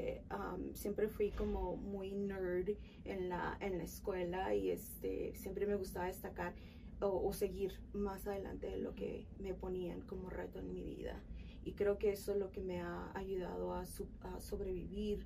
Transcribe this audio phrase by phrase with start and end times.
[0.00, 2.70] Um, siempre fui como muy nerd
[3.04, 6.52] en la, en la escuela y este, siempre me gustaba destacar
[7.00, 11.22] o, o, seguir más adelante de lo que me ponían como reto en mi vida.
[11.64, 15.24] Y creo que eso es lo que me ha ayudado a, su, a sobrevivir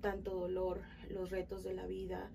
[0.00, 0.80] tanto dolor,
[1.10, 2.30] los retos de la vida.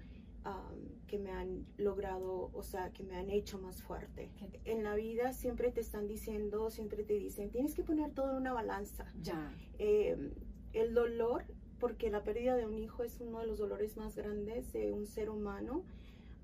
[0.45, 4.29] Um, que me han logrado, o sea, que me han hecho más fuerte.
[4.65, 8.38] En la vida siempre te están diciendo, siempre te dicen, tienes que poner todo en
[8.38, 9.05] una balanza.
[9.21, 9.54] Ya.
[9.79, 10.34] Eh,
[10.73, 11.45] el dolor
[11.84, 15.05] porque la pérdida de un hijo es uno de los dolores más grandes de un
[15.05, 15.83] ser humano.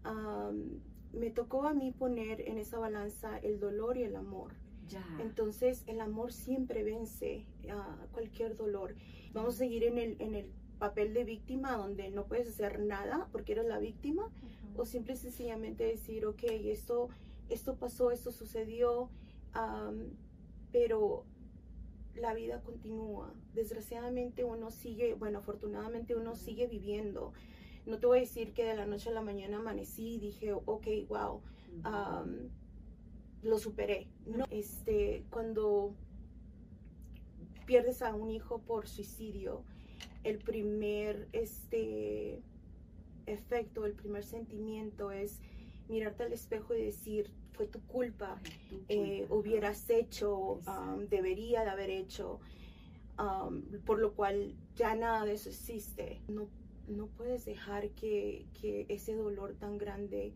[0.03, 0.81] Um,
[1.17, 4.51] me tocó a mí poner en esa balanza el dolor y el amor.
[4.89, 5.01] Ya.
[5.21, 8.95] Entonces el amor siempre vence a cualquier dolor.
[9.31, 13.29] Vamos a seguir en el, en el papel de víctima donde no puedes hacer nada
[13.31, 14.81] porque eres la víctima uh -huh.
[14.81, 17.07] o simple y sencillamente decir, ok, esto,
[17.47, 19.09] esto pasó, esto sucedió,
[19.55, 20.09] um,
[20.73, 21.23] pero
[22.19, 23.33] la vida continúa.
[23.53, 27.33] Desgraciadamente uno sigue, bueno, afortunadamente uno sigue viviendo.
[27.85, 30.53] No te voy a decir que de la noche a la mañana amanecí y dije,
[30.53, 31.41] ok, wow,
[33.41, 34.07] lo superé.
[34.25, 35.95] No, este, cuando
[37.65, 39.63] pierdes a un hijo por suicidio,
[40.23, 42.41] el primer este,
[43.25, 45.39] efecto, el primer sentimiento es
[45.87, 48.39] mirarte al espejo y decir, fue tu culpa,
[48.87, 52.39] eh, hubieras hecho, um, debería de haber hecho,
[53.19, 56.21] um, por lo cual ya nada de eso existe.
[56.29, 56.47] No,
[56.87, 60.31] no puedes dejar que, que, ese dolor tan grande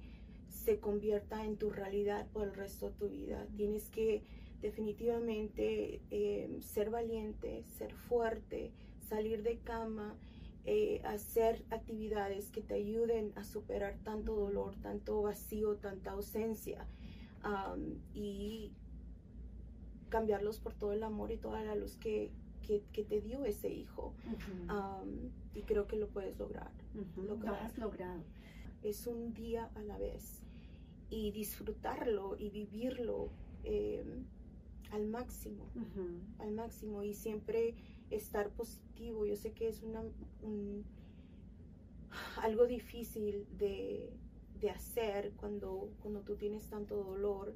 [0.49, 3.47] se convierta en tu realidad por el resto de tu vida.
[3.55, 4.21] Tienes que
[4.61, 8.73] definitivamente eh, ser valiente, ser fuerte,
[9.07, 10.13] salir de cama,
[10.65, 16.85] eh, hacer actividades que te ayuden a superar tanto dolor, tanto vacío, tanta ausencia
[17.43, 18.71] um, y
[20.09, 23.69] cambiarlos por todo el amor y toda la luz que, que, que te dio ese
[23.69, 24.13] hijo.
[24.25, 25.01] Uh -huh.
[25.03, 26.71] um, y creo que lo puedes lograr.
[26.95, 27.25] Uh -huh.
[27.25, 27.53] lograr.
[27.53, 28.23] Lo has logrado.
[28.83, 30.43] Es un día a la vez
[31.09, 33.29] y disfrutarlo y vivirlo
[33.63, 34.03] eh,
[34.91, 36.19] al máximo, uh -huh.
[36.39, 37.75] al máximo y siempre
[38.09, 39.25] estar positivo.
[39.25, 40.01] Yo sé que es una,
[40.41, 40.83] un,
[42.37, 44.13] algo difícil de,
[44.63, 47.53] de, hacer cuando, cuando tú tienes tanto dolor,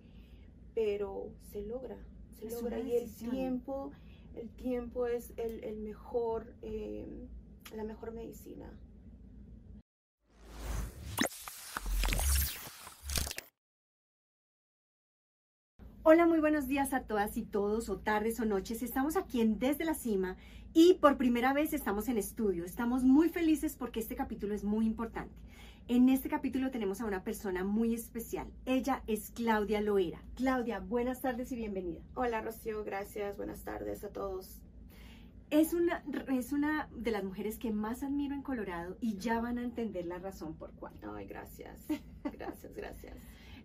[0.75, 1.97] pero se logra,
[2.38, 3.91] se es logra y el tiempo,
[4.35, 7.07] el tiempo es el, el mejor, eh,
[7.73, 8.69] la mejor medicina.
[16.03, 18.81] Hola, muy buenos días a todas y todos, o tardes o noches.
[18.81, 20.38] Estamos aquí en Desde la Cima
[20.73, 22.63] y por primera vez estamos en estudio.
[22.63, 25.35] Estamos muy felices porque este capítulo es muy importante.
[25.90, 28.52] En este capítulo tenemos a una persona muy especial.
[28.66, 30.22] Ella es Claudia Loera.
[30.36, 32.02] Claudia, buenas tardes y bienvenida.
[32.14, 33.38] Hola, Rocío, gracias.
[33.38, 34.59] Buenas tardes a todos.
[35.50, 39.59] Es una, es una de las mujeres que más admiro en Colorado y ya van
[39.59, 40.94] a entender la razón por cuál.
[41.16, 41.86] Ay, gracias.
[42.34, 43.16] Gracias, gracias.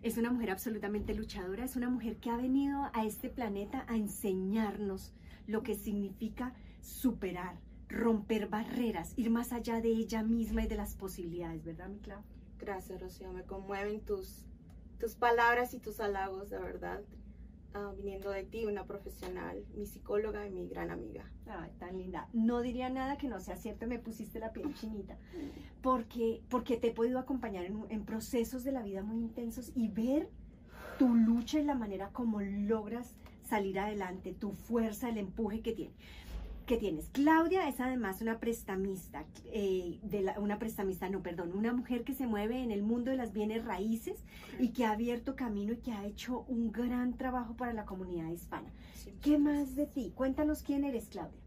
[0.01, 3.97] Es una mujer absolutamente luchadora, es una mujer que ha venido a este planeta a
[3.97, 5.13] enseñarnos
[5.45, 7.57] lo que significa superar,
[7.93, 12.21] romper barreras, ir más allá de ella misma y de las posibilidades, ¿verdad, mi Clau?
[12.59, 13.31] Gracias, Rocío.
[13.31, 14.45] Me conmueven tus,
[14.99, 17.01] tus palabras y tus halagos, de verdad.
[17.75, 21.31] Uh, viniendo de ti, una profesional, mi psicóloga y mi gran amiga.
[21.47, 22.29] Ay, tan linda.
[22.31, 25.17] No diría nada que no sea cierto, me pusiste la piel chinita,
[25.81, 29.87] porque, porque te he podido acompañar en, en procesos de la vida muy intensos y
[29.87, 30.29] ver
[30.99, 35.95] tu lucha y la manera como logras salir adelante, tu fuerza, el empuje que tienes
[36.65, 37.09] que tienes.
[37.09, 42.13] Claudia es además una prestamista, eh, de la, una prestamista, no, perdón, una mujer que
[42.13, 44.23] se mueve en el mundo de las bienes raíces
[44.59, 48.29] y que ha abierto camino y que ha hecho un gran trabajo para la comunidad
[48.29, 48.71] hispana.
[48.95, 50.11] Sí, ¿Qué más de ti?
[50.15, 51.43] Cuéntanos quién eres, Claudia.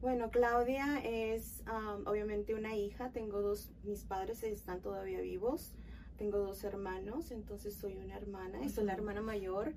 [0.00, 5.74] Bueno, Claudia es um, obviamente una hija, tengo dos, mis padres están todavía vivos,
[6.16, 8.70] tengo dos hermanos, entonces soy una hermana, uh -huh.
[8.70, 9.74] soy la hermana mayor,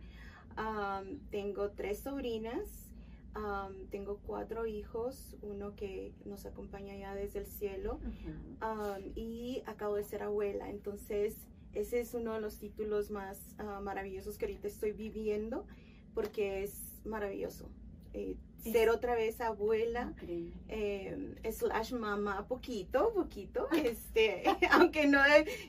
[0.57, 2.82] um, tengo tres sobrinas,
[3.35, 8.99] Um, tengo cuatro hijos, uno que nos acompaña ya desde el cielo uh -huh.
[8.99, 10.69] um, y acabo de ser abuela.
[10.69, 15.65] Entonces, ese es uno de los títulos más uh, maravillosos que ahorita estoy viviendo
[16.13, 17.69] porque es maravilloso.
[18.13, 20.13] Eh, ser otra vez abuela,
[20.69, 25.19] eh, slash mamá, poquito, poquito, este, aunque no,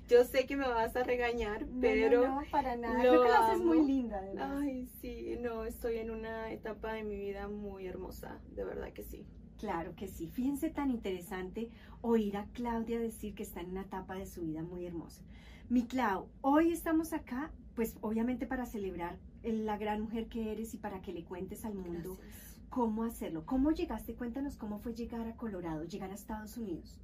[0.09, 2.27] yo sé que me vas a regañar, no, pero...
[2.27, 4.19] No, no, para nada, creo que lo haces muy linda.
[4.19, 4.63] Además.
[4.63, 9.03] Ay, sí, no, estoy en una etapa de mi vida muy hermosa, de verdad que
[9.03, 9.27] sí.
[9.59, 11.71] Claro que sí, fíjense tan interesante
[12.01, 15.23] oír a Claudia decir que está en una etapa de su vida muy hermosa.
[15.69, 20.79] Mi Clau, hoy estamos acá, pues obviamente para celebrar la gran mujer que eres y
[20.79, 23.47] para que le cuentes al mundo Gracias cómo hacerlo.
[23.47, 24.17] ¿Cómo llegaste?
[24.17, 26.99] Cuéntanos cómo fue llegar a Colorado, llegar a Estados Unidos.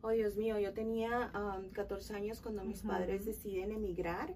[0.00, 1.30] Oh, Dios mío, yo tenía
[1.72, 4.34] 14 años cuando mis padres deciden emigrar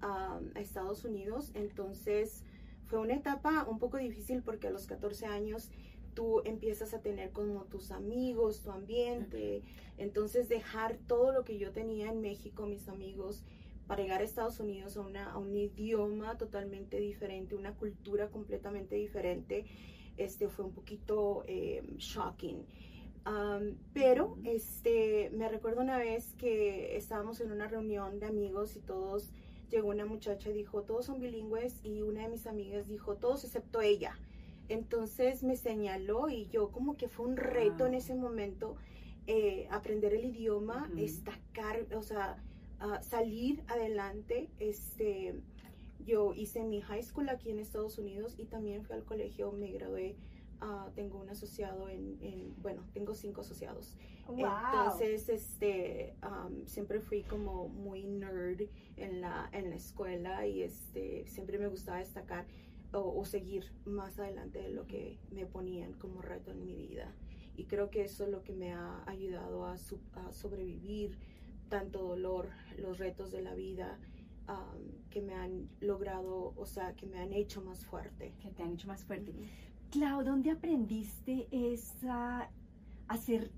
[0.00, 2.42] a Estados Unidos, entonces
[2.86, 5.70] fue una etapa un poco difícil porque a los 14 años
[6.14, 9.62] tú empiezas a tener como tus amigos, tu ambiente,
[9.98, 13.44] entonces dejar todo lo que yo tenía en México, mis amigos,
[13.86, 18.96] para llegar a Estados Unidos a, una, a un idioma totalmente diferente, una cultura completamente
[18.96, 19.64] diferente,
[20.18, 22.64] este fue un poquito eh, shocking.
[23.92, 29.32] pero este, me recuerdo una vez que estábamos en una reunión de amigos y todos
[29.70, 33.44] llegó una muchacha y dijo, todos son bilingües y una de mis amigas dijo, todos
[33.44, 34.18] excepto ella.
[34.68, 38.76] Entonces me señaló y yo como que fue un reto en ese momento
[39.26, 42.42] eh, aprender el idioma, destacar, o sea,
[43.02, 44.48] salir adelante.
[44.58, 45.34] Este,
[46.08, 49.70] yo hice mi high school aquí en Estados Unidos y también fui al colegio, me
[49.70, 50.16] gradué.
[50.60, 53.96] Uh, tengo un asociado en, en, bueno, tengo cinco asociados.
[54.36, 56.14] Entonces, este,
[56.66, 58.62] siempre fui como muy nerd
[58.96, 62.46] en la, en la escuela y este, siempre me gustaba destacar
[62.92, 67.14] o, seguir más adelante de lo que me ponían como reto en mi vida.
[67.56, 71.18] Y creo que eso es lo que me ha ayudado a, sobrevivir
[71.68, 73.98] tanto dolor, los retos de la vida,
[75.10, 78.34] que me han logrado, o sea, que me han hecho más fuerte.
[78.40, 79.34] Que te han hecho más fuerte.
[79.90, 82.50] Clau, ¿dónde aprendiste esa,
[83.08, 83.50] hacer,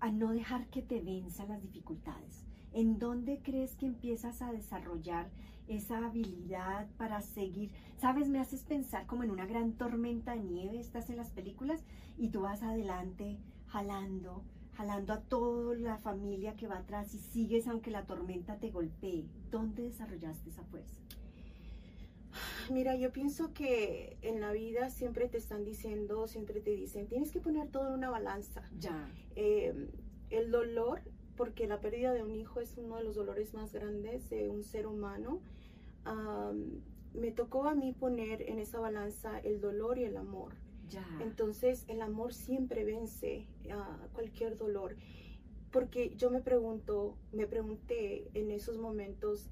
[0.00, 2.44] a no dejar que te venzan las dificultades?
[2.72, 5.30] ¿En dónde crees que empiezas a desarrollar
[5.68, 7.70] esa habilidad para seguir?
[7.96, 11.84] Sabes, me haces pensar como en una gran tormenta de nieve, estás en las películas
[12.16, 14.44] y tú vas adelante jalando,
[14.76, 19.26] jalando a toda la familia que va atrás y sigues aunque la tormenta te golpee.
[19.50, 21.00] ¿Dónde desarrollaste esa fuerza?
[22.70, 27.30] Mira, yo pienso que en la vida siempre te están diciendo, siempre te dicen, tienes
[27.30, 28.62] que poner todo en una balanza.
[28.78, 29.08] Ya.
[29.36, 29.90] Eh,
[30.30, 31.02] el dolor,
[31.36, 34.64] porque la pérdida de un hijo es uno de los dolores más grandes de un
[34.64, 35.40] ser humano.
[37.14, 40.54] me tocó a mí poner en esa balanza el dolor y el amor.
[40.88, 41.06] Ya.
[41.20, 44.96] Entonces el amor siempre vence a cualquier dolor.
[45.70, 49.50] Porque yo me pregunto, me pregunté en esos momentos,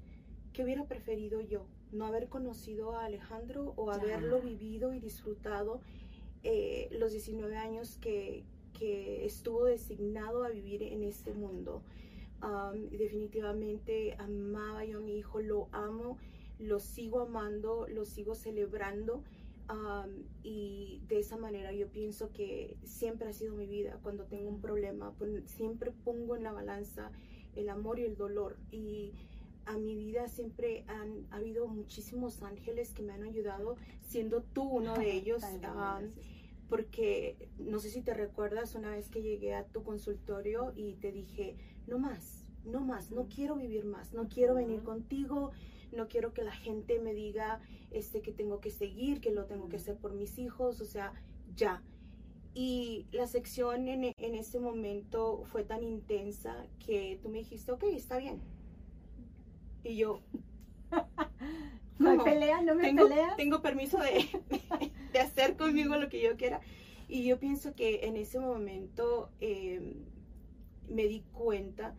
[0.53, 1.65] ¿qué hubiera preferido yo?
[1.93, 5.79] no haber conocido a Alejandro o haberlo vivido y disfrutado
[6.43, 8.43] eh, los 19 años que,
[8.85, 11.83] estuvo designado a vivir en este mundo.
[12.91, 16.17] definitivamente amaba yo a mi hijo, lo amo,
[16.59, 19.23] lo sigo amando, lo sigo celebrando.
[20.43, 23.99] Y de esa manera yo pienso que siempre ha sido mi vida.
[24.03, 25.13] Cuando tengo un problema,
[25.45, 27.11] siempre pongo en la balanza
[27.55, 28.57] el amor y el dolor.
[28.71, 29.13] Y
[29.65, 34.95] a mi vida siempre han habido muchísimos ángeles que me han ayudado, siendo tú uno
[34.95, 35.43] de ellos.
[36.69, 41.11] porque no sé si te recuerdas una vez que llegué a tu consultorio y te
[41.11, 41.55] dije,
[41.85, 45.51] no más, no más, no quiero vivir más, no quiero venir contigo,
[45.93, 47.61] no quiero que la gente me diga
[47.91, 51.13] este, que tengo que seguir, que lo tengo que hacer por mis hijos, o sea,
[51.55, 51.81] ya.
[52.53, 57.83] Y la sección en, en ese momento fue tan intensa que tú me dijiste, ok,
[57.83, 58.41] está bien,
[59.83, 60.21] y yo,
[61.99, 63.35] no me pelea, no me tengo, pelea.
[63.35, 64.27] Tengo permiso de,
[65.13, 66.61] de, hacer conmigo lo que yo quiera.
[67.09, 70.05] Y yo pienso que en ese momento em,
[70.87, 71.95] me di cuenta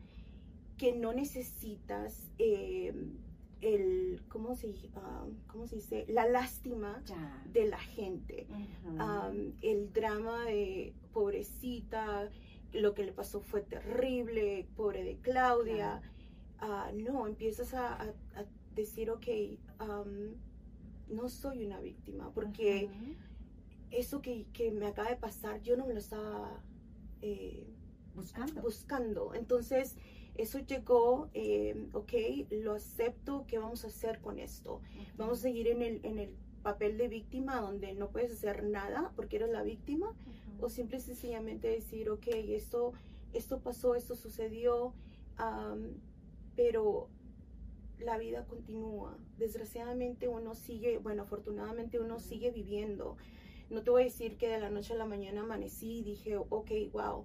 [0.78, 3.12] que no necesitas em,
[3.64, 4.74] el, ¿cómo se,
[5.46, 6.04] ¿cómo se dice?
[6.08, 7.02] La lástima
[7.52, 8.46] de la gente.
[9.62, 12.28] el drama de pobrecita,
[12.72, 16.02] lo que le pasó fue terrible, pobre de Claudia.
[16.58, 18.12] Ah, no, empiezas a,
[18.74, 19.26] decir, ok,
[21.08, 22.90] no soy una víctima, porque
[23.90, 26.60] eso que, me acaba de pasar, yo no me lo estaba
[27.22, 27.66] eh,
[28.14, 28.60] buscando.
[28.60, 29.34] buscando.
[29.34, 29.96] Entonces,
[30.36, 32.12] eso llegó, eh, ok,
[32.50, 34.80] lo acepto, ¿qué vamos a hacer con esto?
[35.16, 36.30] Vamos a seguir en el, en el
[36.62, 40.14] papel de víctima donde no puedes hacer nada porque eres la víctima,
[40.60, 42.92] o simple y sencillamente decir, ok, esto,
[43.32, 44.94] esto pasó, esto sucedió
[46.56, 47.08] pero
[47.98, 49.16] la vida continúa.
[49.38, 53.16] Desgraciadamente uno sigue, bueno, afortunadamente uno sigue viviendo.
[53.70, 56.36] No te voy a decir que de la noche a la mañana amanecí y dije,
[56.36, 57.24] ok, wow,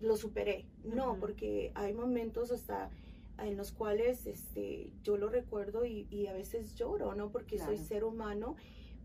[0.00, 0.66] lo superé.
[0.84, 2.90] No, porque hay momentos hasta
[3.38, 7.30] en los cuales este, yo lo recuerdo y, a veces lloro, ¿no?
[7.30, 8.56] Porque soy ser humano,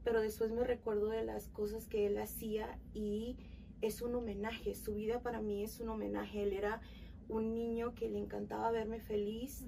[0.03, 3.37] pero después me recuerdo de las cosas que él hacía y
[3.81, 4.73] es un homenaje.
[4.75, 6.43] Su vida para mí es un homenaje.
[6.43, 6.81] Él era
[7.29, 9.65] un niño que le encantaba verme feliz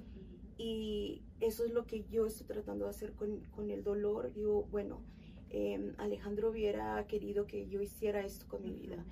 [0.58, 4.34] y eso es lo que yo estoy tratando de hacer con, el dolor.
[4.34, 5.02] Yo, bueno,
[5.50, 9.06] em, Alejandro hubiera querido que yo hiciera esto con mi vida.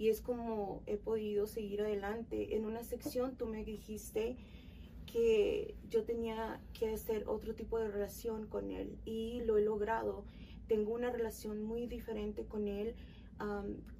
[0.00, 2.56] Y es como he podido seguir adelante.
[2.56, 4.38] En una sección tú me dijiste
[5.04, 10.24] que yo tenía que hacer otro tipo de relación con él y lo he logrado.
[10.68, 12.94] Tengo una relación muy diferente con él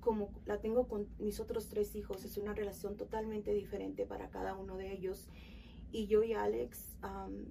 [0.01, 2.25] como la tengo con mis otros tres hijos.
[2.25, 5.29] Es una relación totalmente diferente para cada uno de ellos.
[5.93, 6.97] Y yo y Alex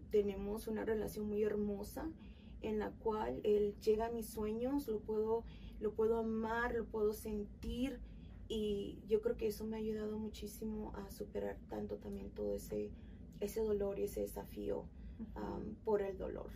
[0.09, 2.09] tenemos una relación muy hermosa
[2.63, 5.43] en la cual él llega a mis sueños, lo puedo,
[5.79, 7.99] lo puedo amar, lo puedo sentir
[8.49, 12.91] y yo creo que eso me ha ayudado muchísimo a superar tanto también todo ese
[13.39, 14.85] ese dolor y ese desafío
[15.83, 16.49] por el dolor.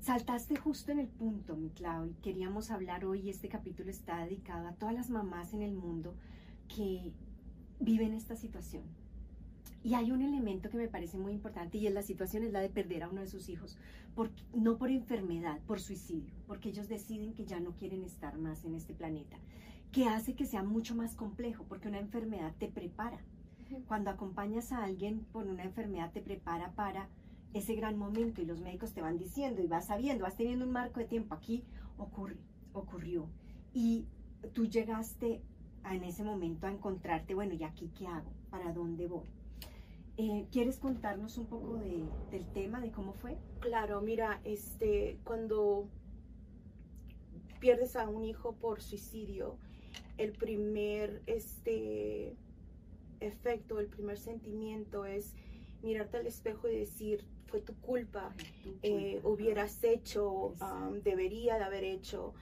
[0.00, 4.68] Saltaste justo en el punto, mi Clau, y queríamos hablar hoy, este capítulo está dedicado
[4.68, 6.14] a todas las mamás en el mundo
[6.68, 7.12] que
[7.80, 8.84] viven esta situación.
[9.82, 12.60] Y hay un elemento que me parece muy importante y es la situación es la
[12.60, 13.76] de perder a uno de sus hijos,
[14.54, 18.74] no por enfermedad, por suicidio, porque ellos deciden que ya no quieren estar más en
[18.74, 19.38] este planeta,
[19.92, 23.18] que hace que sea mucho más complejo, porque una enfermedad te prepara,
[23.86, 27.08] cuando acompañas a alguien por una enfermedad te prepara para
[27.52, 30.72] ese gran momento y los médicos te van diciendo y vas sabiendo, vas teniendo un
[30.72, 31.34] marco de tiempo.
[31.34, 31.64] Aquí
[31.96, 32.36] ocurre,
[32.72, 33.28] ocurrió.
[33.72, 34.06] Y
[34.52, 35.42] tú llegaste
[35.84, 38.30] en ese momento a encontrarte, bueno, ¿y aquí qué hago?
[38.50, 39.28] ¿Para dónde voy?
[40.16, 43.38] Eh, ¿Quieres contarnos un poco del tema, de cómo fue?
[43.60, 45.88] Claro, mira, este, cuando
[47.60, 49.58] pierdes a un hijo por suicidio,
[50.18, 52.36] el primer, este,
[53.20, 55.34] efecto, el primer sentimiento es
[55.82, 58.34] mirarte al espejo y decir, fue tu culpa,
[58.82, 62.34] eh, hubieras hecho, um, debería de haber hecho,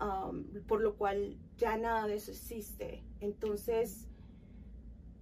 [0.00, 3.02] um, por lo cual ya nada de eso existe.
[3.20, 4.08] Entonces,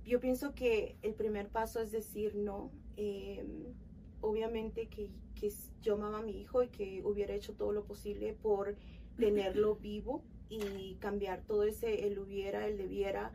[0.04, 2.70] yo pienso que el primer paso es decir no.
[2.96, 3.74] Em,
[4.20, 8.34] obviamente que, que, yo amaba a mi hijo y que hubiera hecho todo lo posible
[8.34, 8.76] por
[9.18, 13.32] tenerlo vivo y cambiar todo ese el hubiera, el debiera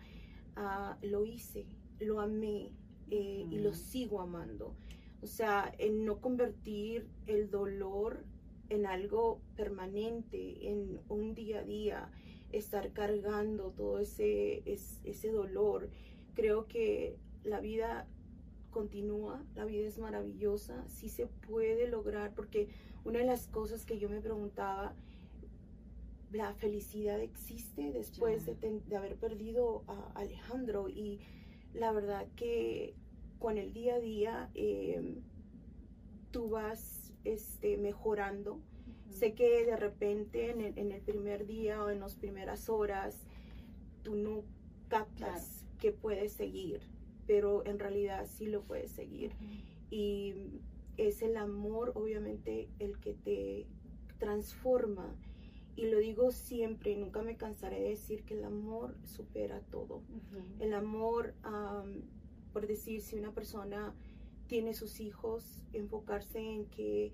[0.62, 1.66] Ah, lo hice,
[2.02, 2.72] lo amé
[3.10, 4.76] eh, y lo sigo amando.
[5.22, 8.26] O sea, en no convertir el dolor
[8.68, 12.12] en algo permanente, en un día a día,
[12.52, 15.90] estar cargando todo ese, ese dolor.
[16.36, 18.06] Creo que la vida
[18.70, 22.68] continúa, la vida es maravillosa, sí se puede lograr, porque
[23.06, 24.94] una de las cosas que yo me preguntaba
[26.32, 30.90] la felicidad existe después de, haber perdido a Alejandro.
[30.90, 31.20] Y
[31.74, 32.94] la verdad que
[33.40, 35.22] con el día a día em,
[36.32, 38.60] tú vas este, mejorando.
[39.10, 43.18] Sé que de repente en el, primer día o en las primeras horas
[44.04, 44.44] tú no
[44.88, 46.82] captas que puedes seguir,
[47.26, 49.32] pero en realidad sí lo puedes seguir.
[49.90, 50.36] Y
[50.98, 53.66] es el amor obviamente el que te
[54.20, 55.16] transforma
[55.80, 60.02] y lo digo siempre y nunca me cansaré de decir que el amor supera todo.
[60.60, 61.34] El amor,
[62.52, 63.96] por decir, si una persona
[64.48, 67.14] tiene sus hijos, enfocarse en que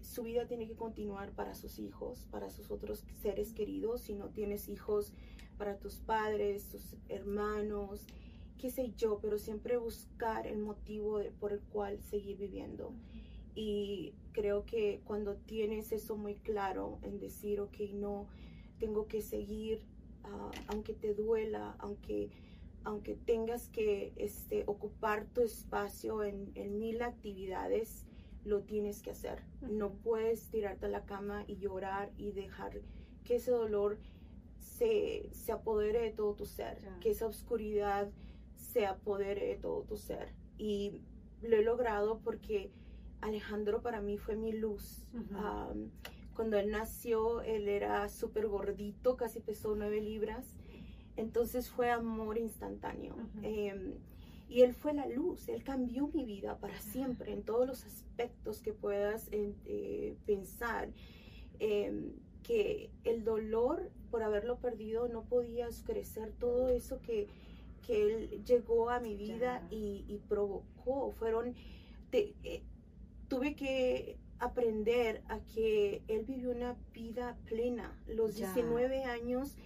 [0.00, 4.00] su vida tiene que continuar para sus hijos, para sus otros seres queridos.
[4.00, 5.12] Si no tienes hijos,
[5.56, 8.04] para tus padres, tus hermanos,
[8.58, 12.92] qué sé yo, pero siempre buscar el motivo por el cual seguir viviendo.
[13.54, 18.26] Y creo que cuando tienes eso muy claro en decir, ok, no,
[18.78, 19.82] tengo que seguir,
[20.24, 22.28] ah, aunque te duela, aunque,
[22.84, 28.04] aunque tengas que este, ocupar tu espacio en, mil actividades,
[28.44, 29.42] lo tienes que hacer.
[29.62, 32.82] No puedes tirarte a la cama y llorar y dejar
[33.24, 33.98] que ese dolor
[34.58, 38.10] se, se apodere de todo tu ser, que esa oscuridad
[38.54, 40.34] se apodere de todo tu ser.
[40.58, 41.00] Y
[41.40, 42.70] lo he logrado porque
[43.20, 45.06] Alejandro para mí fue mi luz.
[46.34, 50.46] cuando él nació, él era súper gordito, casi pesó nueve libras.
[51.16, 53.16] Entonces fue amor instantáneo.
[53.42, 53.94] Em,
[54.48, 58.60] y él fue la luz, él cambió mi vida para siempre en todos los aspectos
[58.60, 60.90] que puedas eh, pensar.
[61.58, 62.12] Em,
[62.46, 67.28] que el dolor por haberlo perdido no podía crecer todo eso que,
[67.88, 71.12] él llegó a mi vida y, provocó.
[71.12, 71.54] Fueron,
[72.10, 72.62] eh,
[73.28, 77.98] tuve que aprender a que él vivió una vida plena.
[78.06, 79.56] Los 19 años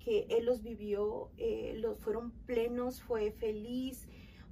[0.00, 4.06] que él los vivió, eh, los fueron plenos, fue feliz,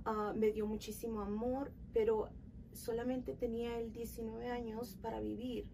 [0.04, 2.28] ah, me dio muchísimo amor, pero
[2.72, 5.66] solamente tenía él 19 años para vivir.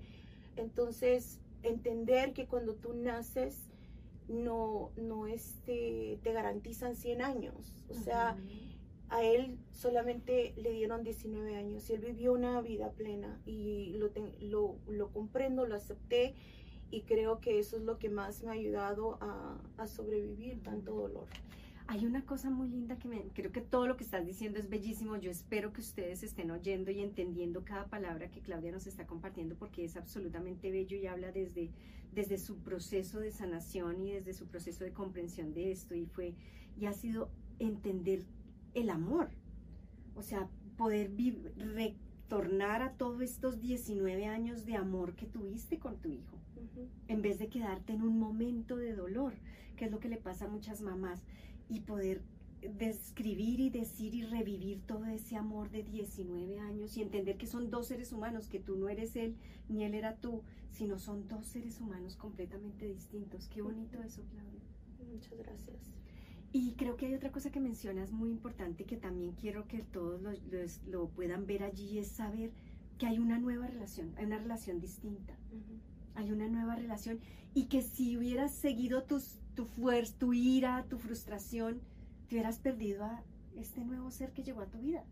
[0.56, 3.70] Entonces, entender que cuando tú naces,
[4.28, 7.84] no, no este, te garantizan 100 años.
[7.88, 8.36] O sea,
[9.10, 13.98] a él solamente le dieron 19 años y él vivió una vida plena y
[14.40, 16.34] lo, lo, comprendo, lo acepté
[16.90, 20.94] y creo que eso es lo que más me ha ayudado a, a sobrevivir tanto
[20.94, 21.26] dolor.
[21.88, 24.70] Hay una cosa muy linda que me, creo que todo lo que estás diciendo es
[24.70, 25.16] bellísimo.
[25.16, 29.56] Yo espero que ustedes estén oyendo y entendiendo cada palabra que Claudia nos está compartiendo
[29.56, 31.72] porque es absolutamente bello y habla desde,
[32.12, 36.34] desde su proceso de sanación y desde su proceso de comprensión de esto y fue
[36.78, 38.22] y ha sido entender
[38.74, 39.30] el amor.
[40.14, 41.10] O sea, poder
[41.56, 46.38] retornar a todos estos 19 años de amor que tuviste con tu hijo,
[47.08, 49.34] en vez de quedarte en un momento de dolor,
[49.76, 51.22] que es lo que le pasa a muchas mamás,
[51.68, 52.22] y poder
[52.60, 57.70] describir y decir y revivir todo ese amor de 19 años y entender que son
[57.70, 59.36] dos seres humanos, que tú no eres él
[59.68, 63.48] ni él era tú, sino son dos seres humanos completamente distintos.
[63.48, 64.60] Qué bonito eso, Claudia.
[65.10, 65.99] Muchas gracias.
[66.52, 70.20] Y creo que hay otra cosa que mencionas muy importante que también quiero que todos
[70.88, 72.50] lo, puedan ver allí, es saber
[72.98, 75.36] que hay una nueva relación, hay una relación distinta.
[76.16, 77.20] Hay una nueva relación
[77.54, 81.80] y que si hubieras seguido tus, tu fuerza, tu ira, tu frustración,
[82.28, 83.22] te hubieras perdido a
[83.56, 85.04] este nuevo ser que llegó a tu vida,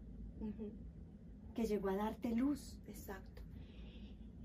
[1.55, 2.77] que llegó a darte luz.
[2.89, 3.43] Exacto.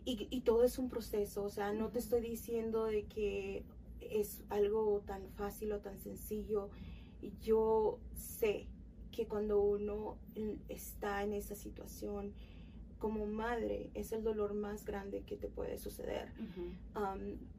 [0.05, 3.63] Y, y, todo es un proceso, o sea, no te estoy diciendo de que
[4.11, 6.69] es algo tan fácil o tan sencillo.
[7.41, 8.67] Yo sé
[9.11, 10.17] que cuando uno
[10.67, 12.33] está en esa situación,
[12.99, 16.29] como madre, es el dolor más grande que te puede suceder.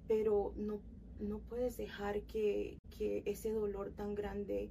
[0.09, 0.81] pero no,
[1.21, 2.79] no puedes dejar que,
[3.27, 4.71] ese dolor tan grande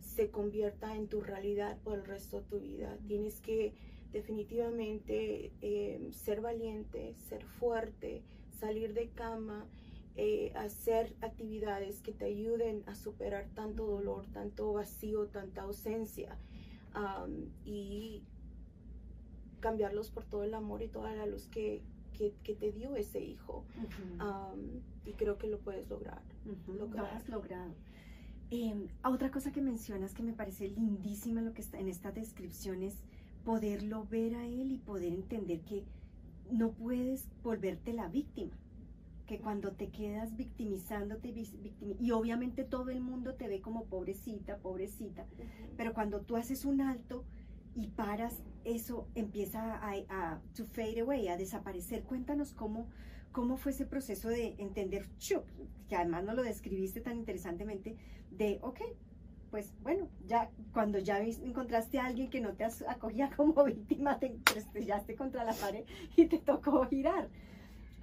[0.00, 2.98] se convierta en tu realidad por el resto de tu vida.
[3.06, 3.72] Tienes que
[4.12, 8.22] definitivamente eh, ser valiente, ser fuerte,
[8.60, 9.66] salir de cama
[10.16, 16.36] eh, hacer actividades que te ayuden a superar tanto dolor, tanto vacío, tanta ausencia
[17.64, 18.22] y
[19.60, 21.80] cambiarlos por todo el amor y toda la luz que,
[22.44, 23.64] te dio ese hijo.
[25.06, 26.22] y creo que lo puedes lograr.
[26.68, 27.74] Lo has logrado.
[28.50, 32.82] Em, otra cosa que mencionas que me parece lindísima lo que está en esta descripción
[32.82, 32.96] es
[33.46, 35.84] poderlo ver a él y poder entender que
[36.50, 38.52] no puedes volverte la víctima
[39.32, 41.32] que cuando te quedas victimizándote
[41.98, 45.24] y obviamente todo el mundo te ve como pobrecita, pobrecita,
[45.74, 47.24] pero cuando tú haces un alto
[47.74, 52.02] y paras, eso empieza a, a to fade away, a desaparecer.
[52.02, 52.88] Cuéntanos cómo,
[53.32, 55.08] cómo fue ese proceso de entender,
[55.88, 57.96] que además no lo describiste tan interesantemente,
[58.32, 58.82] de, ok,
[59.50, 64.38] pues bueno, ya cuando ya encontraste a alguien que no te acogía como víctima, te
[64.54, 67.30] estrellaste contra la pared y te tocó girar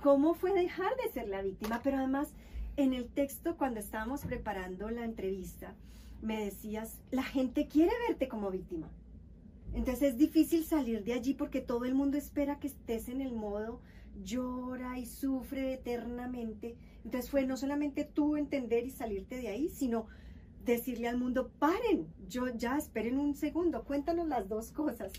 [0.01, 2.33] cómo fue dejar de ser la víctima, pero además
[2.77, 5.75] en el texto cuando estábamos preparando la entrevista,
[6.21, 8.89] me decías, la gente quiere verte como víctima.
[9.73, 13.33] Entonces es difícil salir de allí porque todo el mundo espera que estés en el
[13.33, 13.81] modo
[14.23, 16.75] llora y sufre eternamente.
[17.05, 20.07] Entonces fue no solamente tú entender y salirte de ahí, sino
[20.65, 25.13] decirle al mundo, paren, yo ya esperen un segundo, cuéntanos las dos cosas.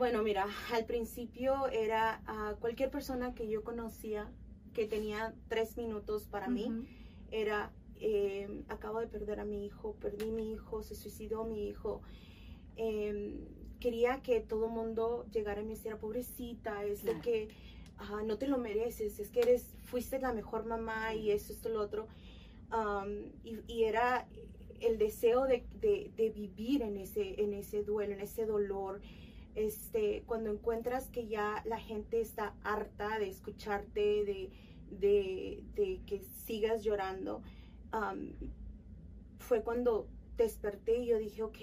[0.00, 4.32] Bueno, mira, al principio era a cualquier persona que yo conocía
[4.72, 6.72] que tenía tres minutos para mí,
[7.30, 12.00] era, em, acabo de perder a mi hijo, perdí mi hijo, se suicidó mi hijo.
[12.76, 13.44] Em,
[13.78, 17.48] quería que todo el mundo llegara y me hiciera pobrecita, es de que
[18.24, 21.82] no te lo mereces, es que eres, fuiste la mejor mamá y eso, esto, lo
[21.82, 22.08] otro.
[23.44, 24.26] y, era
[24.80, 29.02] el deseo de, de, vivir en ese, en ese duelo, en ese dolor,
[29.54, 34.50] este, cuando encuentras que ya la gente está harta de escucharte,
[34.90, 37.42] de, que sigas llorando,
[39.38, 41.58] fue cuando desperté y yo dije, ok,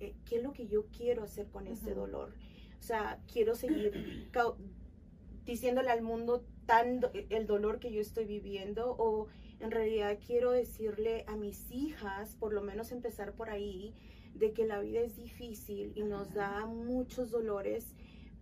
[0.00, 2.32] eh, ¿qué es lo que yo quiero hacer con este dolor?
[2.78, 4.30] O sea, quiero seguir
[5.44, 9.28] diciéndole al mundo tan el dolor que yo estoy viviendo o
[9.60, 13.94] en realidad quiero decirle a mis hijas, por lo menos empezar por ahí,
[14.34, 17.94] de que la vida es difícil y nos da muchos dolores,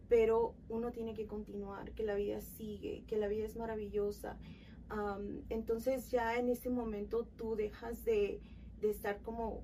[0.09, 4.39] pero uno tiene que continuar, que la vida sigue, que la vida es maravillosa.
[5.49, 8.41] entonces ya en ese momento tú dejas de,
[8.83, 9.63] estar como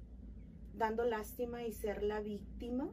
[0.77, 2.89] dando lástima y ser la víctima,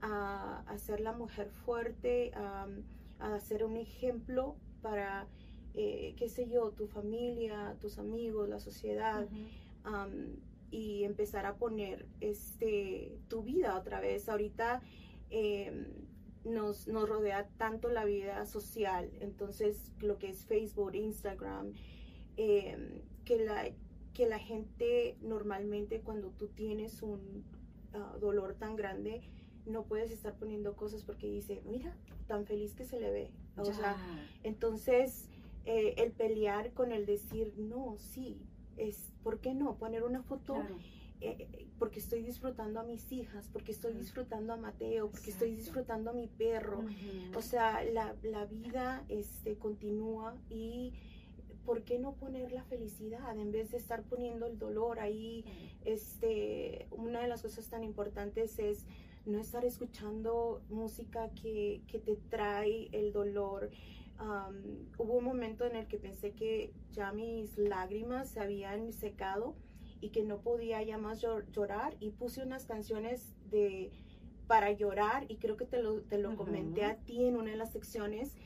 [0.00, 5.26] a, ser la mujer fuerte, a ser un ejemplo para,
[5.74, 9.26] eh, qué sé yo, tu familia, tus amigos, la sociedad
[10.70, 14.28] y empezar a poner este, tu vida otra vez.
[14.28, 14.82] Ahorita
[15.30, 15.86] em,
[16.44, 21.72] nos, nos, rodea tanto la vida social, entonces lo que es Facebook, Instagram,
[22.36, 23.70] em, que, la,
[24.14, 27.44] que la gente normalmente cuando tú tienes un
[27.92, 29.22] ah, dolor tan grande,
[29.66, 33.30] no puedes estar poniendo cosas porque dice, mira, tan feliz que se le ve.
[33.56, 33.96] O sea,
[34.42, 35.28] entonces
[35.64, 38.40] eh, el pelear con el decir, no, sí,
[38.76, 39.76] es, ¿por qué no?
[39.76, 40.54] Poner una foto.
[40.54, 40.76] Claro.
[41.20, 46.10] eh, porque estoy disfrutando a mis hijas, porque estoy disfrutando a Mateo, porque estoy disfrutando
[46.10, 46.84] a mi perro.
[47.34, 50.92] O sea, la, la vida este, continúa y
[51.66, 55.44] ¿por qué no poner la felicidad en vez de estar poniendo el dolor ahí?
[55.84, 58.86] Este, una de las cosas tan importantes es
[59.26, 63.70] no estar escuchando música que, que te trae el dolor.
[64.18, 69.54] Am, hubo un momento en el que pensé que ya mis lágrimas se habían secado
[70.00, 73.90] y que no podía ya más llor- llorar y puse unas canciones de
[74.46, 76.36] para llorar y creo que te lo, te lo Ujú.
[76.38, 78.36] comenté a ti en una de las secciones.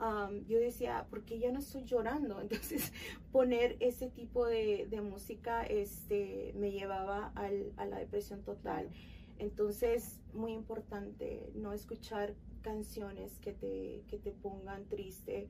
[0.00, 2.40] Am, yo decía, ¿por qué ya no estoy llorando?
[2.40, 2.92] Entonces,
[3.30, 8.90] poner ese tipo de, de música este, me llevaba al- a la depresión total.
[9.38, 15.46] Entonces, muy importante no escuchar canciones que te, que te pongan triste.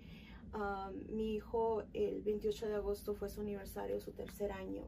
[0.52, 4.82] Am, mi hijo, el 28 de agosto fue su aniversario, su tercer año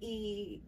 [0.00, 0.60] y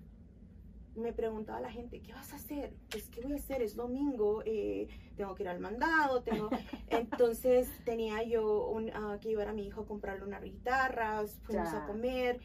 [0.97, 2.75] me preguntaba la gente, ¿qué vas a hacer?
[2.91, 3.63] Pues, ¿qué voy a hacer?
[3.63, 6.51] Es domingo, eh, tengo que ir al mandado, tengo...
[6.91, 11.71] Entonces tenía yo un, ah, que llevar a mi hijo a comprarle unas guitarras, fuimos
[11.71, 11.85] Ya.
[11.85, 12.41] a comer.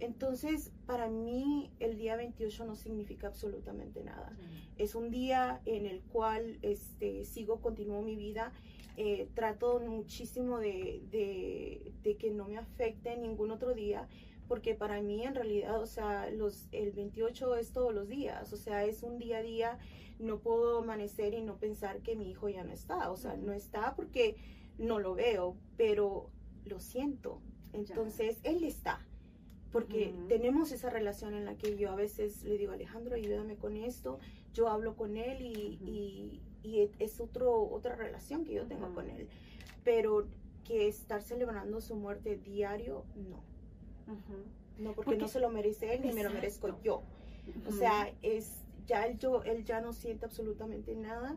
[0.00, 4.34] Entonces, para mí, el día 28 no significa absolutamente nada.
[4.78, 8.52] Es un día en el cual este, sigo, continúo mi vida.
[8.96, 14.08] eh, trato muchísimo de, de- de que no me afecte ningún otro día,
[14.48, 18.56] porque para mí en realidad, o sea, los, el 28 es todos los días, o
[18.58, 19.78] sea, es un día a día.
[20.18, 23.52] No puedo amanecer y no pensar que mi hijo ya no está, o sea, no
[23.54, 24.36] está porque
[24.76, 26.28] no lo veo, pero
[26.66, 27.40] lo siento.
[27.72, 29.06] Entonces, él está
[29.72, 30.26] porque Ujú.
[30.28, 34.18] tenemos esa relación en la que yo a veces le digo, Alejandro, ayúdame con esto,
[34.52, 35.84] yo hablo con él y, Ujú.
[35.88, 38.94] y- y e- es otro, otra relación que yo tengo Ujú.
[38.96, 39.28] con él.
[39.84, 40.26] Pero
[40.64, 43.42] que estar celebrando su muerte diario, no.
[44.78, 47.02] No, porque, Porque- no se lo merece él ni me lo merezco yo.
[47.68, 48.56] O sea, es
[48.86, 51.36] ya él, yo, él ya no siente absolutamente nada,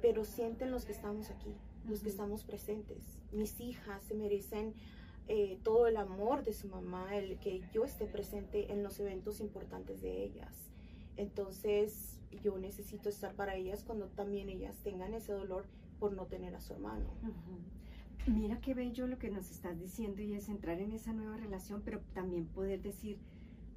[0.00, 1.54] pero sienten los que estamos aquí,
[1.88, 3.02] los que estamos presentes.
[3.32, 4.74] Mis hijas se merecen
[5.28, 9.40] eh, todo el amor de su mamá, el que yo esté presente en los eventos
[9.40, 10.70] importantes de ellas.
[11.16, 15.66] Entonces, yo necesito estar para ellas cuando también ellas tengan ese dolor
[15.98, 17.06] por no tener a su hermano.
[17.22, 18.32] Ujú.
[18.32, 21.82] Mira qué bello lo que nos estás diciendo y es entrar en esa nueva relación,
[21.84, 23.18] pero también poder decir,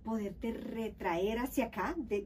[0.03, 2.25] poderte retraer hacia acá, de,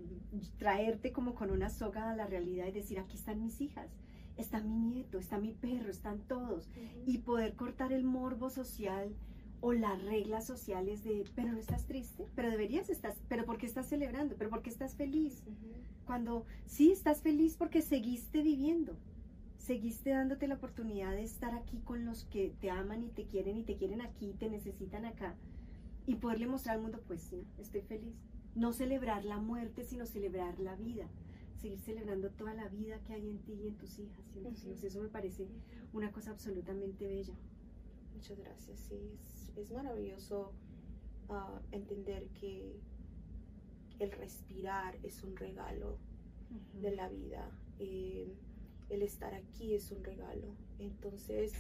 [0.60, 3.90] traerte como con una soga a la realidad y decir, aquí están mis hijas,
[4.38, 6.70] está mi nieto, está mi perro, están todos.
[7.06, 9.14] Y poder cortar el morbo social
[9.62, 13.68] o las reglas sociales de, pero no estás triste, pero deberías estar, pero ¿por qué
[13.68, 14.36] estás celebrando?
[14.36, 15.44] ¿Pero por qué estás feliz?
[16.06, 18.98] Cuando sí estás feliz porque seguiste viviendo,
[19.60, 23.58] seguiste dándote la oportunidad de estar aquí con los que te aman y te quieren
[23.58, 25.36] y te quieren aquí, te necesitan acá
[26.08, 28.16] y poderle mostrar al mundo, pues sí, estoy feliz.
[28.56, 31.06] No celebrar la muerte, sino celebrar la vida,
[31.62, 34.46] seguir celebrando toda la vida que hay en ti y en tus hijas y en
[34.54, 34.70] tus Ujú.
[34.72, 34.84] hijos.
[34.84, 35.48] Eso me parece
[35.94, 37.36] una cosa absolutamente bella.
[38.16, 38.80] Muchas gracias.
[38.80, 40.52] Sí, es, es maravilloso
[41.30, 42.76] ah, entender que
[44.00, 45.98] el respirar es un regalo
[46.82, 47.50] de la vida.
[47.80, 48.34] eh,
[48.90, 50.48] el estar aquí es un regalo.
[50.78, 51.54] Entonces,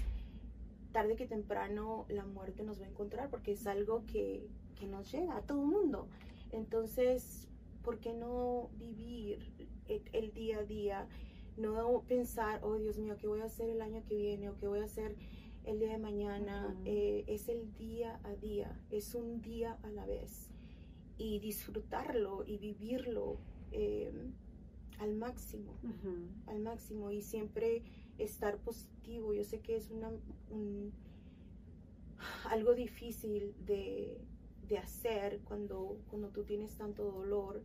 [0.92, 4.46] tarde que temprano la muerte nos va a encontrar porque es algo que,
[4.78, 6.08] que nos llega a todo el mundo.
[6.52, 7.48] Entonces,
[7.84, 9.40] ¿por qué no vivir
[9.96, 11.08] el, el día a día?
[11.58, 14.50] No pensar, oh Dios mío, ¿qué voy a hacer el año que viene?
[14.50, 15.16] ¿O qué voy a hacer
[15.66, 16.76] el día de mañana?
[16.86, 20.50] Eh, es el día a día, es un día a la vez.
[21.18, 23.38] Y disfrutarlo y vivirlo
[23.72, 24.12] eh,
[25.00, 25.74] al máximo
[26.48, 27.84] al máximo y siempre
[28.18, 29.34] estar positivo.
[29.34, 30.10] Yo sé que es una,
[30.50, 30.92] un-
[32.50, 34.18] algo difícil de,
[34.68, 37.62] de hacer cuando, cuando tú tienes tanto dolor,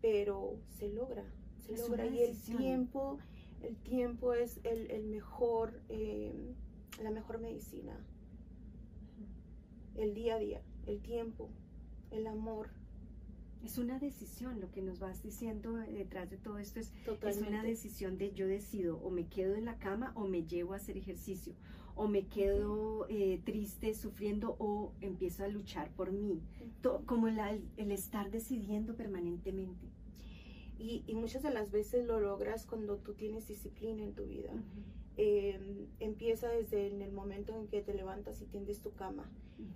[0.00, 1.24] pero se logra,
[1.66, 3.18] se Es logra y el tiempo,
[3.62, 6.32] el tiempo es el, el mejor, eh,
[7.02, 7.96] la mejor medicina.
[9.96, 11.48] El día a día, el tiempo,
[12.10, 12.68] el amor,
[13.64, 16.92] Es una decisión, lo que nos vas diciendo detrás de todo esto es
[17.30, 20.74] Es una decisión de yo decido o me quedo en la cama o me llevo
[20.74, 21.54] a hacer ejercicio
[21.96, 26.42] o me quedo eh, triste sufriendo o empiezo a luchar por mí.
[26.82, 29.86] To- como la- el estar decidiendo permanentemente.
[30.78, 34.52] Y, y muchas de las veces lo logras cuando tú tienes disciplina en tu vida.
[35.16, 39.30] Eh, empieza desde en el momento en que te levantas y tiendes tu cama.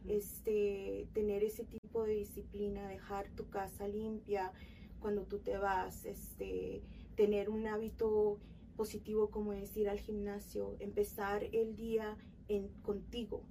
[0.08, 4.52] Este, tener ese tipo de disciplina, dejar tu casa limpia
[5.00, 6.82] cuando tú te vas, este,
[7.14, 8.38] tener un hábito
[8.76, 12.16] positivo como es ir al gimnasio, empezar el día
[12.48, 13.44] en, contigo.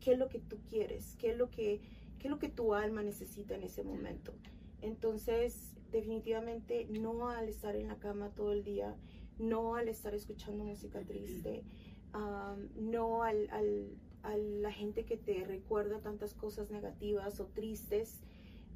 [0.00, 1.16] ¿Qué es lo que tú quieres?
[1.16, 1.80] ¿Qué es lo que,
[2.18, 4.34] qué es lo que tu alma necesita en ese momento?
[4.82, 8.96] Entonces, definitivamente no al estar en la cama todo el día,
[9.38, 11.64] no al estar escuchando música triste,
[12.76, 13.48] no al,
[14.22, 18.20] a la gente que te recuerda tantas cosas negativas o tristes.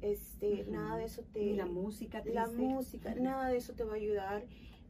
[0.01, 1.53] Este, nada de eso te...
[1.53, 2.39] la música triste.
[2.39, 4.45] La música, nada de eso te va a ayudar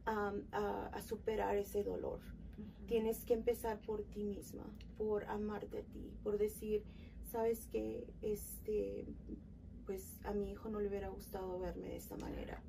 [0.06, 2.20] a, superar ese dolor.
[2.86, 4.64] Tienes que empezar por ti misma,
[4.98, 6.84] por amarte a ti, por decir,
[7.30, 9.06] sabes que este,
[9.86, 12.62] pues a mi hijo no le hubiera gustado verme de esta manera.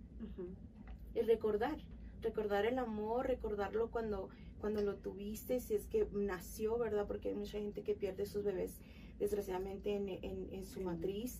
[1.13, 1.77] Y recordar,
[2.21, 7.07] recordar el amor, recordarlo cuando, cuando lo tuviste, si es que nació, ¿verdad?
[7.07, 8.79] Porque hay mucha gente que pierde sus bebés
[9.19, 11.39] desgraciadamente en, en, su matriz,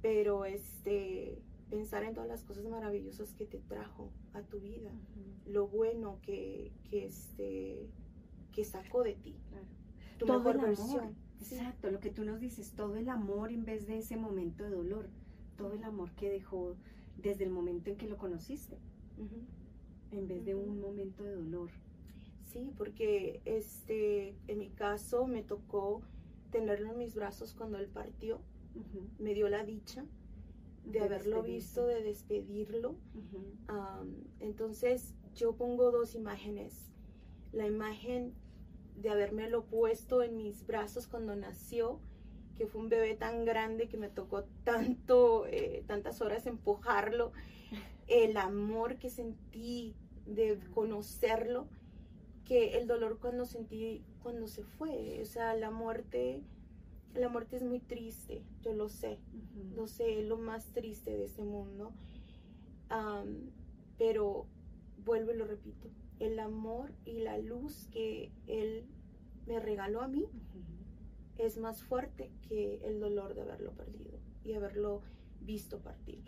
[0.00, 4.90] pero este pensar en todas las cosas maravillosas que te trajo a tu vida,
[5.46, 7.88] lo bueno que, que, este,
[8.52, 9.36] que sacó de ti,
[10.18, 11.29] tu todo mejor versión.
[11.40, 14.70] Exacto, lo que tú nos dices, todo el amor en vez de ese momento de
[14.70, 15.08] dolor,
[15.56, 16.76] todo el amor que dejó
[17.16, 18.78] desde el momento en que lo conociste,
[20.12, 21.70] en vez de un momento de dolor.
[22.44, 26.02] Sí, porque este, en mi caso me tocó
[26.50, 28.40] tenerlo en mis brazos cuando él partió,
[29.18, 30.04] me dio la dicha
[30.84, 32.96] de, haberlo visto, de despedirlo.
[34.40, 36.90] entonces yo pongo dos imágenes.
[37.52, 38.32] La imagen
[39.00, 42.00] de habérmelo puesto en mis brazos cuando nació,
[42.56, 47.32] que fue un bebé tan grande que me tocó tanto, eh, tantas horas empujarlo,
[48.06, 49.94] el amor que sentí
[50.26, 51.68] de conocerlo,
[52.44, 56.42] que el dolor cuando sentí cuando se fue, o sea, la muerte,
[57.14, 59.18] la muerte es muy triste, yo lo sé,
[59.74, 61.92] lo sé, es lo más triste de este mundo,
[63.96, 64.46] pero
[65.04, 65.88] vuelvo y lo repito,
[66.20, 68.84] el amor y la luz que él
[69.46, 70.26] me regaló a mí
[71.38, 75.02] es más fuerte que el dolor de haberlo perdido y haberlo
[75.40, 76.22] visto partir.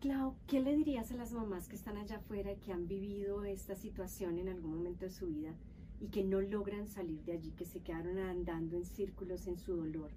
[0.00, 3.44] Clau, ¿qué le dirías a las mamás que están allá afuera y que han vivido
[3.44, 5.54] esta situación en algún momento de su vida
[6.00, 9.76] y que no logran salir de allí, que se quedaron andando en círculos en su
[9.76, 10.10] dolor?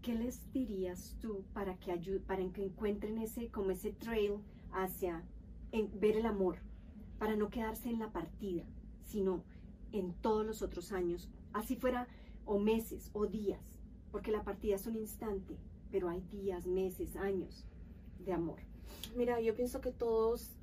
[0.00, 4.34] ¿Qué les dirías tú para que, para que encuentren ese, como ese trail
[4.72, 5.24] hacia
[5.72, 6.60] ver el amor,
[7.18, 8.64] para no quedarse en la partida,
[9.04, 9.42] sino
[9.92, 12.06] en todos los otros años, así fuera
[12.44, 13.60] o meses o días,
[14.10, 15.56] porque la partida es un instante,
[15.90, 17.64] pero hay días, meses, años
[18.18, 18.60] de amor.
[19.16, 20.56] Mira, yo pienso que todos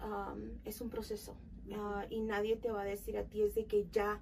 [0.64, 1.36] es un proceso
[1.74, 4.22] ah, y nadie te va a decir a ti es de que ya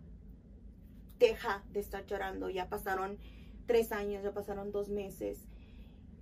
[1.20, 3.18] deja de estar llorando, ya pasaron
[3.66, 5.40] tres años, ya pasaron dos meses.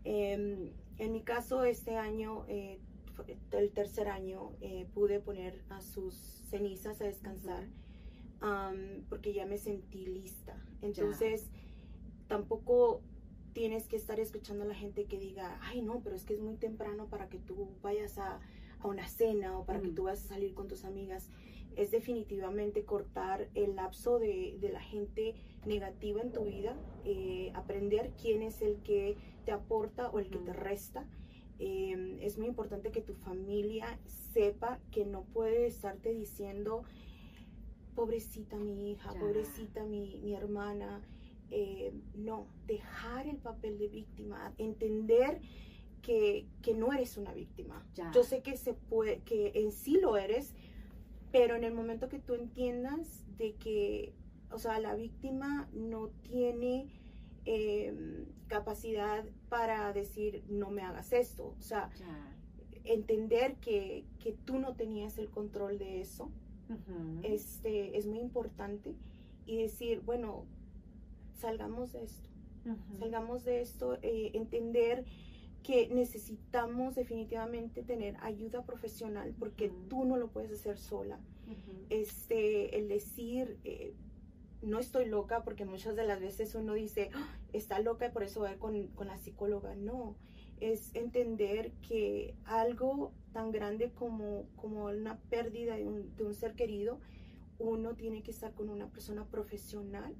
[0.03, 2.79] Em, en mi caso, este año, eh,
[3.51, 6.15] el tercer año, eh, pude poner a sus
[6.49, 7.67] cenizas a descansar
[9.09, 10.55] porque ya me sentí lista.
[10.81, 11.47] Entonces,
[12.27, 13.01] tampoco
[13.53, 16.39] tienes que estar escuchando a la gente que diga, ay no, pero es que es
[16.39, 18.39] muy temprano para que tú vayas a,
[18.79, 21.29] a una cena o para que tú vayas a salir con tus amigas.
[21.75, 28.11] Es definitivamente cortar el lapso de, de la gente negativa en tu vida, eh, aprender
[28.21, 31.07] quién es el que te aporta o el que te resta.
[31.63, 33.99] Em, es muy importante que tu familia
[34.33, 36.81] sepa que no puede estarte diciendo,
[37.93, 41.01] pobrecita mi hija, pobrecita mi, mi hermana.
[41.51, 45.39] Eh, no, dejar el papel de víctima, entender
[46.01, 47.85] que, que no eres una víctima.
[48.11, 50.55] Yo sé que, se puede, que en sí lo eres,
[51.31, 54.13] pero en el momento que tú entiendas de que,
[54.49, 56.87] o sea, la víctima no tiene
[57.45, 61.55] em, capacidad para decir, no me hagas esto.
[61.57, 61.89] O sea,
[62.83, 66.31] entender que, que tú no tenías el control de eso
[67.23, 68.95] este, es muy importante.
[69.45, 70.45] Y decir, bueno,
[71.33, 72.29] salgamos de esto,
[72.99, 75.05] salgamos de esto, eh, entender
[75.63, 81.19] que necesitamos definitivamente tener ayuda profesional porque tú no lo puedes hacer sola.
[81.89, 83.93] este, el decir, eh,
[84.61, 88.23] no estoy loca porque muchas de las veces uno dice, ah, está loca y por
[88.23, 89.75] eso va con, con la psicóloga.
[89.75, 90.15] No,
[90.59, 96.53] es entender que algo tan grande como, como una pérdida de un, de un, ser
[96.53, 96.99] querido,
[97.57, 100.15] uno tiene que estar con una persona profesional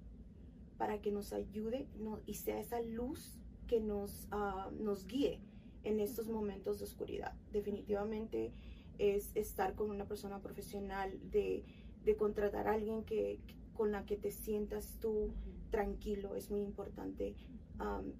[0.77, 1.87] para que nos ayude
[2.25, 5.39] y sea esa luz que nos, uh, nos guíe
[5.83, 7.33] en estos momentos de oscuridad.
[7.51, 8.51] Definitivamente
[8.97, 11.63] es estar con una persona profesional, de,
[12.03, 13.39] de contratar a alguien que,
[13.81, 15.31] con la que te sientas tú
[15.71, 17.33] tranquilo, es muy importante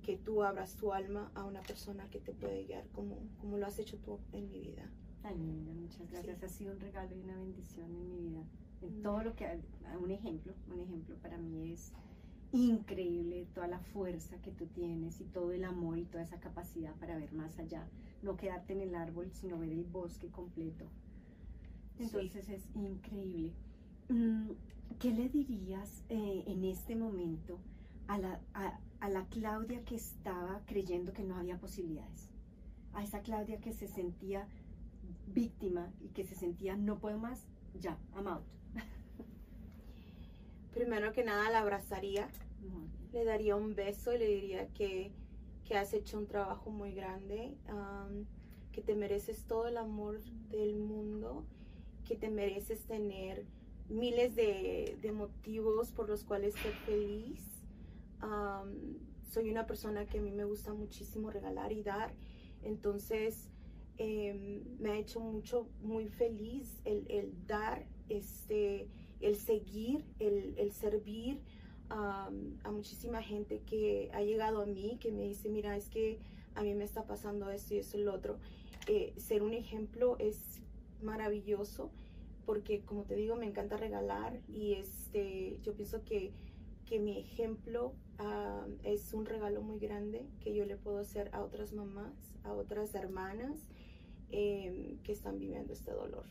[0.02, 3.67] que tú abras tu alma a una persona que te puede guiar como, como lo
[3.67, 4.89] has hecho tú en mi vida.
[5.21, 6.41] Ay, muchas gracias.
[6.41, 8.43] Ha sido un regalo y una bendición en mi vida.
[8.82, 9.04] En Mm.
[9.04, 9.45] todo lo que,
[10.02, 11.91] un ejemplo, un ejemplo para mí es
[12.54, 16.95] increíble toda la fuerza que tú tienes y todo el amor y toda esa capacidad
[16.95, 17.88] para ver más allá,
[18.24, 20.86] no quedarte en el árbol, sino ver el bosque completo.
[22.00, 22.06] Sí.
[22.06, 23.52] Entonces es increíble.
[24.12, 24.52] Mm,
[25.00, 27.60] ¿Qué le dirías eh, en este momento
[28.08, 32.30] a la, a, a la Claudia que estaba creyendo que no había posibilidades?
[32.91, 34.50] A esa Claudia que se sentía
[35.28, 37.47] víctima y que se sentía no puedo más,
[37.80, 38.43] ya, I'm out.
[40.74, 42.28] Primero que nada la abrazaría,
[43.13, 45.13] le daría un beso y le diría que,
[45.63, 47.56] que has hecho un trabajo muy grande,
[48.74, 51.45] que te mereces todo el amor del mundo,
[52.06, 53.45] que te mereces tener
[53.91, 57.41] miles de, de motivos por los cuales ser feliz.
[58.19, 58.97] Am,
[59.32, 62.13] soy una persona que a mí me gusta muchísimo regalar y dar,
[62.63, 63.49] entonces
[63.97, 68.88] em, me ha hecho mucho, muy feliz el, el dar, este,
[69.21, 71.39] el seguir, el, el servir
[71.89, 76.19] um, a muchísima gente que ha llegado a mí, que me dice, mira, es que
[76.56, 78.38] a mí me está pasando esto y esto y lo otro.
[78.88, 80.62] Eh, ser un ejemplo es
[81.01, 81.91] maravilloso
[82.45, 86.32] porque, como te digo, me encanta regalar y este, yo pienso que,
[86.86, 91.41] que mi ejemplo ah, es un regalo muy grande que yo le puedo hacer a
[91.43, 93.67] otras mamás, a otras hermanas
[94.32, 96.25] em, que están viviendo este dolor.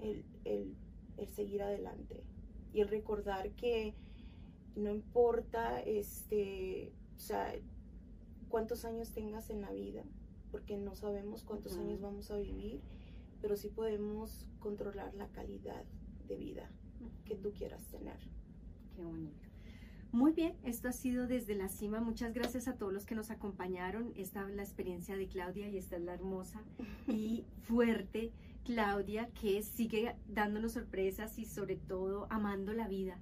[0.00, 0.74] El, el-
[1.16, 2.22] el seguir adelante
[2.72, 3.94] y el recordar que
[4.76, 7.52] no importa este o sea
[8.48, 10.04] cuántos años tengas en la vida
[10.52, 12.80] porque no sabemos cuántos años vamos a vivir
[13.42, 15.84] pero sí podemos controlar la calidad
[16.26, 16.70] de vida
[17.24, 18.18] que tú quieras tener
[18.98, 19.46] Qué bonito.
[20.10, 22.00] Muy bien, esto ha sido desde la cima.
[22.00, 24.12] Muchas gracias a todos los que nos acompañaron.
[24.16, 26.60] Esta es la experiencia de Claudia y esta es la hermosa
[27.06, 28.32] y fuerte
[28.64, 33.18] Claudia que sigue dándonos sorpresas y sobre todo amando la vida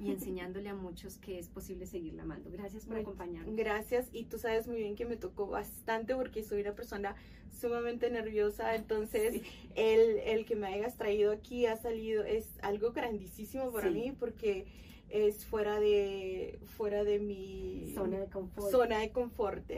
[0.00, 2.50] y enseñándole a muchos que es posible seguirla amando.
[2.50, 3.54] Gracias por Muy- acompañarnos.
[3.54, 7.14] Gracias y tú sabes muy bien que me tocó bastante porque soy una persona
[7.60, 9.42] sumamente nerviosa, entonces Sí.
[9.74, 13.94] el, el que me hayas traído aquí ha salido, es algo grandísimo para Sí.
[13.94, 14.66] mí porque
[15.10, 18.70] es fuera de, fuera de mi Zona de confort.
[18.70, 19.70] zona de confort.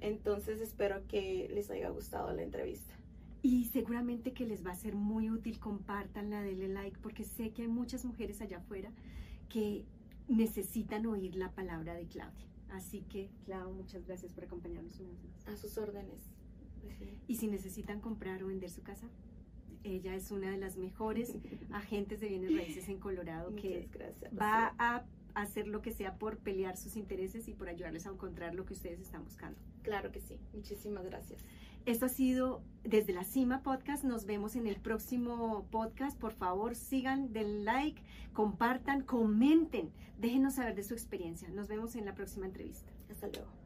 [0.00, 2.94] Entonces espero que les haya gustado la entrevista.
[3.42, 7.62] Y seguramente que les va a ser muy útil, compártanla, denle like, porque sé que
[7.62, 8.90] hay muchas mujeres allá afuera
[9.48, 9.84] que
[10.28, 12.46] necesitan oír la palabra de Claudia.
[12.70, 15.48] Así que, Clau, muchas gracias por acompañarnos una vez más.
[15.48, 16.20] A sus órdenes.
[17.26, 19.08] Y si necesitan comprar o vender su casa,
[19.82, 21.36] ella es una de las mejores
[21.72, 23.88] agentes de bienes raíces en Colorado que
[24.40, 25.04] va a
[25.34, 28.72] hacer lo que sea por pelear sus intereses y por ayudarles a encontrar lo que
[28.72, 29.58] ustedes están buscando.
[29.82, 30.38] Claro que sí.
[30.54, 31.44] Muchísimas gracias.
[31.86, 34.02] Esto ha sido desde la Cima Podcast.
[34.02, 36.18] Nos vemos en el próximo podcast.
[36.18, 39.92] Por favor, sigan, den like, compartan, comenten.
[40.18, 41.48] Déjenos saber de su experiencia.
[41.48, 42.90] Nos vemos en la próxima entrevista.
[43.08, 43.65] Hasta luego.